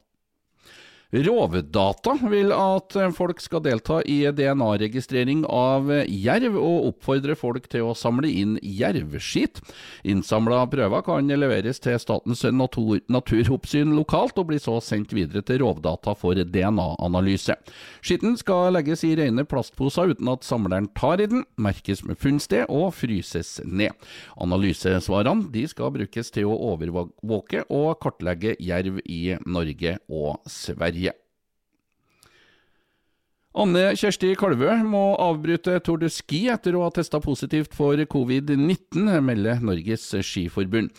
Rovdata 1.10 2.14
vil 2.30 2.52
at 2.54 2.94
folk 3.18 3.40
skal 3.42 3.64
delta 3.66 3.96
i 4.06 4.20
DNA-registrering 4.30 5.40
av 5.50 5.88
jerv, 6.06 6.54
og 6.62 6.92
oppfordre 6.92 7.34
folk 7.34 7.66
til 7.72 7.88
å 7.88 7.96
samle 7.98 8.30
inn 8.30 8.60
jervskitt. 8.62 9.58
Innsamla 10.06 10.60
prøver 10.70 11.02
kan 11.08 11.32
leveres 11.34 11.82
til 11.82 11.98
Statens 11.98 12.46
natur 12.54 13.02
naturoppsyn 13.10 13.96
lokalt, 13.98 14.38
og 14.38 14.52
blir 14.52 14.62
så 14.62 14.76
sendt 14.86 15.16
videre 15.18 15.42
til 15.42 15.64
Rovdata 15.64 16.14
for 16.14 16.38
DNA-analyse. 16.38 17.58
Skitten 18.06 18.38
skal 18.38 18.78
legges 18.78 19.02
i 19.08 19.16
rene 19.18 19.48
plastposer 19.50 20.14
uten 20.14 20.30
at 20.30 20.46
samleren 20.46 20.92
tar 20.94 21.26
i 21.26 21.30
den, 21.34 21.42
merkes 21.58 22.06
med 22.06 22.22
funnsted 22.22 22.70
og 22.70 22.94
fryses 23.00 23.56
ned. 23.66 23.98
Analysesvarene 24.38 25.66
skal 25.74 25.90
brukes 25.98 26.30
til 26.38 26.54
å 26.54 26.62
overvåke 26.76 27.66
og 27.66 27.98
kartlegge 28.06 28.54
jerv 28.62 29.02
i 29.10 29.34
Norge 29.50 29.98
og 30.06 30.38
Sverige. 30.46 30.99
Anne 33.58 33.96
Kjersti 33.98 34.36
Kalvø 34.38 34.76
må 34.86 35.16
avbryte 35.18 35.80
Tour 35.82 35.98
de 36.04 36.10
Ski 36.14 36.44
etter 36.54 36.76
å 36.78 36.84
ha 36.84 36.92
testa 36.94 37.18
positivt 37.24 37.74
for 37.74 37.98
covid-19, 37.98 39.10
melder 39.26 39.64
Norges 39.66 40.06
Skiforbund. 40.22 40.94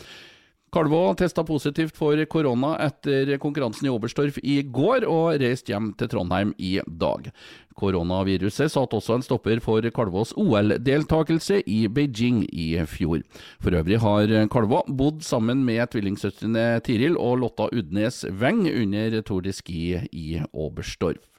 Kalvå 0.71 0.99
testa 1.19 1.45
positivt 1.47 1.95
for 1.95 2.19
korona 2.31 2.73
etter 2.83 3.33
konkurransen 3.43 3.87
i 3.87 3.91
Oberstdorf 3.91 4.37
i 4.43 4.57
går, 4.63 5.07
og 5.07 5.39
reiste 5.39 5.71
hjem 5.71 5.89
til 5.99 6.11
Trondheim 6.11 6.51
i 6.59 6.73
dag. 6.87 7.31
Koronaviruset 7.79 8.71
satte 8.71 8.99
også 8.99 9.17
en 9.17 9.25
stopper 9.25 9.63
for 9.63 9.87
Kalvås 9.95 10.35
OL-deltakelse 10.35 11.63
i 11.63 11.85
Beijing 11.87 12.43
i 12.51 12.69
fjor. 12.83 13.23
For 13.63 13.79
øvrig 13.79 14.03
har 14.03 14.35
Kalvå 14.51 14.83
bodd 14.91 15.23
sammen 15.27 15.63
med 15.67 15.95
tvillingsøstrene 15.95 16.83
Tiril 16.83 17.15
og 17.15 17.45
Lotta 17.45 17.71
Udnes 17.71 18.25
Weng 18.43 18.65
under 18.67 19.21
Tour 19.23 19.47
de 19.47 19.55
Ski 19.55 19.83
i 20.11 20.41
Oberstdorf. 20.51 21.30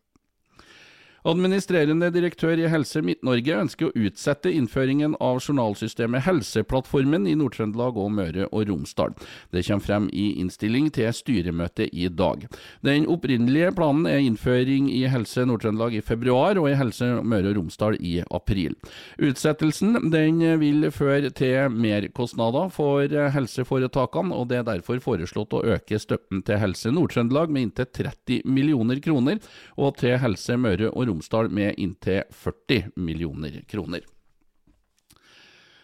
Administrerende 1.22 2.08
direktør 2.10 2.58
i 2.58 2.66
Helse 2.66 2.98
Midt-Norge 2.98 3.54
ønsker 3.62 3.86
å 3.88 4.06
utsette 4.08 4.50
innføringen 4.50 5.12
av 5.22 5.36
journalsystemet 5.38 6.24
Helseplattformen 6.26 7.28
i 7.30 7.36
Nord-Trøndelag 7.38 8.00
og 8.02 8.08
Møre 8.16 8.48
og 8.48 8.64
Romsdal. 8.66 9.14
Det 9.54 9.62
kommer 9.68 9.86
frem 9.86 10.08
i 10.10 10.32
innstilling 10.42 10.88
til 10.90 11.12
styremøte 11.14 11.86
i 11.94 12.08
dag. 12.10 12.48
Den 12.82 13.06
opprinnelige 13.06 13.70
planen 13.78 14.08
er 14.10 14.18
innføring 14.18 14.88
i 14.90 15.04
Helse 15.12 15.44
Nord-Trøndelag 15.46 15.94
i 16.00 16.02
februar 16.02 16.58
og 16.58 16.66
i 16.72 16.74
Helse 16.80 17.12
Møre 17.22 17.52
og 17.52 17.60
Romsdal 17.60 18.00
i 18.02 18.16
april. 18.26 18.74
Utsettelsen 19.22 20.10
den 20.10 20.42
vil 20.58 20.90
føre 20.90 21.30
til 21.30 21.70
merkostnader 21.70 22.74
for 22.74 23.06
helseforetakene, 23.36 24.34
og 24.34 24.50
det 24.50 24.58
er 24.58 24.66
derfor 24.72 24.98
foreslått 25.06 25.54
å 25.54 25.62
øke 25.78 26.02
støtten 26.02 26.42
til 26.42 26.58
Helse 26.64 26.90
Nord-Trøndelag 26.90 27.54
med 27.54 27.68
inntil 27.68 27.90
30 28.02 28.42
millioner 28.50 28.98
kroner, 29.06 29.38
og 29.78 30.02
til 30.02 30.18
Helse 30.18 30.58
Møre 30.58 30.90
og 30.90 30.98
Romsdal 30.98 31.11
Romsdal 31.12 31.52
med 31.52 31.78
inntil 31.78 32.24
40 32.32 32.96
millioner 32.96 33.60
kroner. 33.68 34.08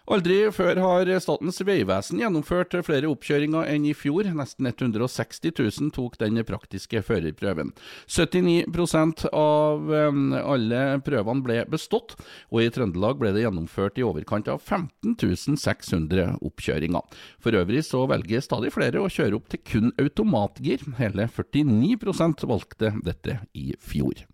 Aldri 0.08 0.38
før 0.56 0.78
har 0.80 1.08
Statens 1.20 1.58
vegvesen 1.68 2.22
gjennomført 2.22 2.72
flere 2.86 3.10
oppkjøringer 3.12 3.68
enn 3.68 3.84
i 3.90 3.92
fjor. 3.92 4.24
Nesten 4.38 4.64
160 4.70 5.52
000 5.52 5.90
tok 5.92 6.16
den 6.22 6.40
praktiske 6.48 7.02
førerprøven. 7.04 7.74
79 8.08 9.26
av 9.36 9.92
alle 9.92 10.80
prøvene 11.04 11.44
ble 11.44 11.58
bestått, 11.68 12.16
og 12.48 12.64
i 12.64 12.70
Trøndelag 12.72 13.20
ble 13.20 13.34
det 13.36 13.44
gjennomført 13.44 14.00
i 14.00 14.06
overkant 14.08 14.48
av 14.48 14.64
15 14.64 15.60
600 15.60 16.40
oppkjøringer. 16.40 17.20
For 17.44 17.60
øvrig 17.60 17.84
så 17.84 18.06
velger 18.08 18.40
stadig 18.44 18.72
flere 18.72 19.04
å 19.04 19.12
kjøre 19.12 19.36
opp 19.36 19.52
til 19.52 19.64
kun 19.74 19.92
automatgir. 20.00 20.88
Hele 20.96 21.28
49% 21.36 22.48
valgte 22.48 22.96
dette 23.04 23.42
i 23.52 23.74
fjor. 23.76 24.24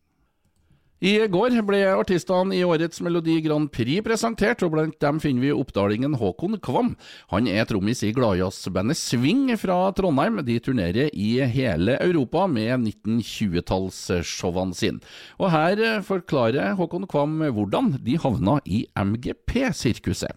I 1.05 1.19
går 1.29 1.53
ble 1.69 1.83
artistene 1.93 2.55
i 2.57 2.63
årets 2.65 3.03
Melodi 3.05 3.35
Grand 3.45 3.69
Prix 3.69 4.01
presentert, 4.07 4.63
og 4.65 4.71
blant 4.73 4.95
dem 5.05 5.19
finner 5.21 5.43
vi 5.45 5.51
oppdalingen 5.53 6.15
Håkon 6.17 6.57
Kvam. 6.65 6.95
Han 7.29 7.45
er 7.51 7.67
trommis 7.69 8.01
i 8.07 8.13
gladjazzbandet 8.17 8.97
Swing 8.97 9.51
fra 9.61 9.91
Trondheim. 9.93 10.39
De 10.47 10.55
turnerer 10.65 11.11
i 11.13 11.45
hele 11.45 11.99
Europa 12.01 12.47
med 12.49 12.87
1920-tallsshowene 12.89 14.73
sine. 14.79 15.03
Og 15.37 15.53
her 15.53 15.83
forklarer 16.09 16.73
Håkon 16.79 17.05
Kvam 17.11 17.37
hvordan 17.53 17.99
de 18.07 18.17
havna 18.23 18.55
i 18.65 18.87
MGP-sirkuset. 18.97 20.33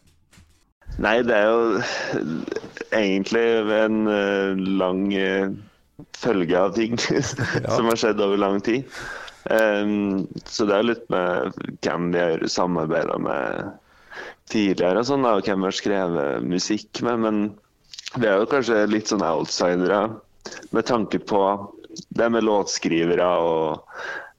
Nei, 0.99 1.21
det 1.23 1.37
er 1.37 1.47
jo 1.47 1.79
egentlig 2.91 3.45
en 3.77 4.03
eh, 4.11 4.67
lang 4.83 5.07
eh, 5.15 5.47
følge 6.17 6.59
av 6.59 6.75
ting 6.75 6.99
som 7.71 7.87
har 7.87 8.03
skjedd 8.03 8.19
over 8.27 8.43
lang 8.43 8.59
tid. 8.67 8.83
Um, 9.47 10.27
så 10.45 10.67
det 10.67 10.75
er 10.75 10.89
litt 10.89 11.05
med 11.13 11.57
hvem 11.85 12.11
vi 12.13 12.23
har 12.23 12.45
samarbeida 12.51 13.17
med 13.21 13.71
tidligere, 14.51 15.01
og 15.01 15.09
sånn, 15.09 15.27
og 15.27 15.45
hvem 15.45 15.63
vi 15.63 15.69
har 15.69 15.77
skrevet 15.77 16.47
musikk 16.47 17.01
med. 17.05 17.23
Men 17.25 17.41
vi 18.15 18.27
er 18.27 18.41
jo 18.41 18.49
kanskje 18.51 18.85
litt 18.91 19.11
sånn 19.11 19.25
outsidere 19.25 20.05
med 20.75 20.87
tanke 20.87 21.19
på 21.19 21.43
det 22.15 22.29
med 22.29 22.45
låtskrivere 22.45 23.27
og 23.41 23.83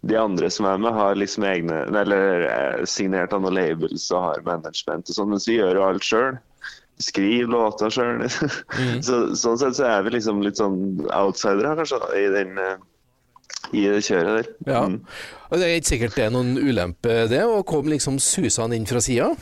de 0.06 0.16
andre 0.16 0.50
som 0.50 0.66
er 0.70 0.78
med, 0.78 0.94
har 0.94 1.16
liksom 1.18 1.44
egne 1.48 1.80
Eller 1.98 2.44
er 2.46 2.84
signert 2.86 3.32
av 3.34 3.42
noen 3.42 3.56
labels 3.58 4.06
og 4.14 4.22
har 4.22 4.44
management 4.46 5.10
og 5.10 5.16
sånn, 5.16 5.32
mens 5.32 5.48
vi 5.48 5.58
gjør 5.58 5.80
jo 5.80 5.86
alt 5.88 6.06
sjøl. 6.06 6.38
Skriver 7.02 7.50
låter 7.50 7.94
sjøl. 7.94 8.22
Mm. 8.78 9.00
så, 9.02 9.16
sånn 9.34 9.58
sett 9.58 9.74
så 9.74 9.88
er 9.88 10.04
vi 10.06 10.12
liksom 10.14 10.38
litt 10.44 10.60
sånn 10.60 11.00
outsidere 11.10 11.74
kanskje 11.80 11.98
i 12.14 12.28
den 12.30 12.60
uh, 12.62 12.76
i 13.72 13.86
det 13.88 14.04
kjøret 14.06 14.38
der. 14.38 14.52
Ja. 14.68 14.84
Mm. 14.88 15.00
Og 15.48 15.58
Det 15.58 15.66
er 15.66 15.80
ikke 15.80 15.92
sikkert 15.94 16.16
det 16.16 16.28
er 16.28 16.34
noen 16.34 16.54
ulempe 16.60 17.24
det, 17.30 17.42
å 17.44 17.64
komme 17.66 17.94
liksom 17.94 18.20
susende 18.22 18.76
inn 18.76 18.88
fra 18.88 19.02
sida? 19.04 19.32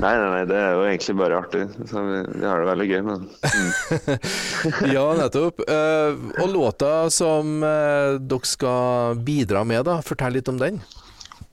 Nei, 0.00 0.12
nei, 0.16 0.28
nei, 0.32 0.44
det 0.48 0.56
er 0.56 0.72
jo 0.72 0.84
egentlig 0.88 1.14
bare 1.18 1.36
artig. 1.42 1.66
Så 1.90 2.00
vi, 2.06 2.22
har 2.46 2.62
det 2.62 2.68
veldig 2.70 2.86
gøy 2.88 3.02
med 3.06 3.20
det. 3.20 3.50
Mm. 3.52 4.22
ja, 4.96 5.04
nettopp. 5.18 5.60
Uh, 5.68 6.22
og 6.40 6.48
låta 6.54 6.92
som 7.12 7.60
uh, 7.60 8.16
dere 8.16 8.48
skal 8.48 9.20
bidra 9.26 9.66
med, 9.68 9.84
da, 9.90 10.00
fortell 10.06 10.38
litt 10.38 10.48
om 10.50 10.58
den. 10.62 10.80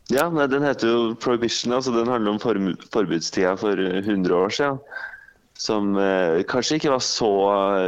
Ja, 0.10 0.30
nei, 0.34 0.48
Den 0.50 0.66
heter 0.66 0.90
jo 0.90 1.14
'Prohibition'. 1.14 1.76
altså 1.76 1.92
Den 1.94 2.08
handler 2.10 2.32
om 2.32 2.40
for, 2.42 2.58
forbudstida 2.96 3.54
for 3.60 3.78
100 3.78 4.34
år 4.34 4.56
siden. 4.56 4.80
Som 5.60 5.94
uh, 6.00 6.40
kanskje 6.48 6.80
ikke 6.80 6.96
var 6.96 7.04
så 7.04 7.32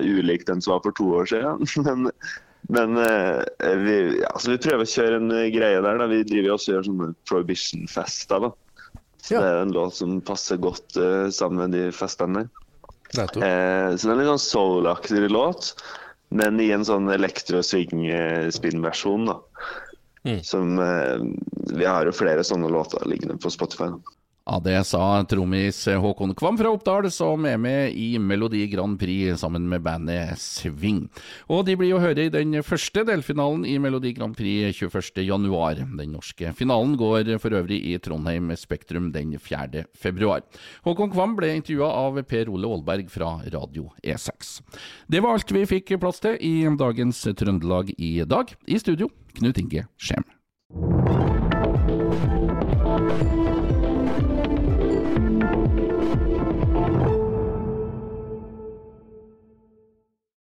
ulik 0.04 0.46
den 0.52 0.62
som 0.62 0.76
var 0.76 0.84
for 0.84 1.00
to 1.00 1.14
år 1.16 1.32
siden. 1.32 1.64
men 1.88 2.12
men 2.70 2.98
uh, 2.98 3.44
vi, 3.60 4.26
altså, 4.30 4.52
vi, 4.54 4.58
prøver 4.62 4.84
å 4.86 4.94
kjøre 4.94 5.16
en 5.20 5.32
uh, 5.34 5.54
greie 5.54 5.82
der. 5.84 5.96
Da. 6.02 6.06
Vi 6.12 6.28
driver 6.28 6.52
også 6.56 6.68
og 6.72 6.76
gjør 6.76 6.88
sånne 6.90 7.08
prohibition-fester. 7.30 8.40
Så 9.22 9.30
ja. 9.36 9.40
Det 9.42 9.50
er 9.50 9.58
en 9.62 9.76
låt 9.76 9.94
som 9.98 10.10
passer 10.26 10.58
godt 10.62 10.90
uh, 11.00 11.28
sammen 11.34 11.60
med 11.64 11.72
de 11.78 11.84
festene 11.96 12.36
der. 12.42 12.48
så 13.98 14.04
det 14.08 14.12
er 14.12 14.16
en 14.16 14.22
litt 14.22 14.30
sånn 14.30 14.46
soul-aktig 14.46 15.20
låt, 15.28 15.64
men 16.32 16.54
i 16.64 16.72
en 16.72 16.86
sånn 16.88 17.08
elektro-swing-spinn-versjon. 17.12 19.24
Mm. 20.22 20.42
Som 20.46 20.78
Vi 20.78 21.84
har 21.84 22.06
jo 22.06 22.12
flere 22.14 22.44
sånne 22.46 22.70
låter 22.72 23.02
liggende 23.10 23.42
på 23.42 23.50
Spotify. 23.52 23.88
Da. 23.92 23.98
Ja, 24.46 24.60
Det 24.60 24.84
sa 24.90 25.24
trommis 25.30 25.86
Håkon 25.86 26.34
Kvam 26.36 26.58
fra 26.58 26.72
Oppdal, 26.74 27.12
som 27.14 27.46
er 27.46 27.60
med 27.62 27.94
i 27.94 28.18
Melodi 28.18 28.64
Grand 28.72 28.98
Prix 29.00 29.40
sammen 29.40 29.68
med 29.70 29.84
bandet 29.86 30.34
Sving. 30.42 31.04
Og 31.48 31.66
de 31.68 31.76
blir 31.78 31.94
å 31.94 32.02
høre 32.02 32.26
i 32.26 32.32
den 32.34 32.58
første 32.66 33.04
delfinalen 33.06 33.68
i 33.70 33.78
Melodi 33.78 34.16
Grand 34.18 34.34
Prix 34.36 34.82
21.1. 34.82 35.94
Den 35.94 36.16
norske 36.16 36.56
finalen 36.58 36.98
går 36.98 37.36
for 37.44 37.54
øvrig 37.54 37.84
i 37.94 38.00
Trondheim 38.02 38.50
Spektrum 38.58 39.12
den 39.14 39.38
4. 39.38 39.86
februar. 39.94 40.42
Håkon 40.88 41.14
Kvam 41.14 41.38
ble 41.38 41.54
intervjua 41.60 41.92
av 42.02 42.18
Per 42.26 42.50
Ole 42.50 42.74
Aalberg 42.74 43.14
fra 43.14 43.36
Radio 43.54 43.92
E6. 44.02 44.58
Det 45.06 45.22
var 45.22 45.38
alt 45.38 45.54
vi 45.54 45.68
fikk 45.70 46.00
plass 46.02 46.20
til 46.24 46.42
i 46.42 46.66
dagens 46.66 47.22
Trøndelag 47.38 47.94
i 48.00 48.18
dag. 48.26 48.58
I 48.66 48.82
studio, 48.82 49.14
Knut 49.38 49.62
Inge 49.62 49.86
Skjem. 50.02 50.26